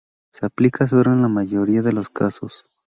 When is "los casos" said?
1.93-2.65